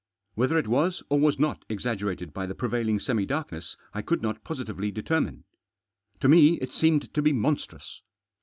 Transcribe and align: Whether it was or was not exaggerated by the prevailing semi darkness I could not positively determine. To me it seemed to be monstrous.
Whether 0.33 0.57
it 0.57 0.67
was 0.67 1.03
or 1.11 1.19
was 1.19 1.37
not 1.37 1.63
exaggerated 1.69 2.33
by 2.33 2.47
the 2.47 2.55
prevailing 2.55 2.97
semi 2.97 3.23
darkness 3.23 3.77
I 3.93 4.01
could 4.01 4.19
not 4.19 4.43
positively 4.43 4.89
determine. 4.89 5.43
To 6.21 6.27
me 6.27 6.55
it 6.55 6.73
seemed 6.73 7.13
to 7.13 7.21
be 7.21 7.33
monstrous. 7.33 8.01